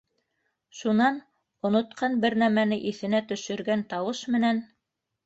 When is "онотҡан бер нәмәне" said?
1.69-2.79